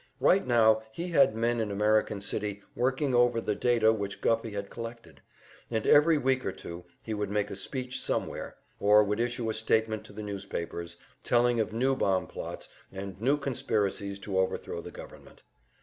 [0.19, 4.71] Right now he had men in American City working over the data which Guffey had
[4.71, 5.21] collected,
[5.69, 9.53] and every week or two he would make a speech somewhere, or would issue a
[9.53, 14.89] statement to the newspapers, telling of new bomb plots and new conspiracies to overthrow the
[14.89, 15.43] government.